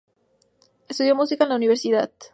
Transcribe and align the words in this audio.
Estudió 0.87 1.15
música 1.15 1.43
en 1.43 1.51
la 1.51 1.57
universidad. 1.57 2.11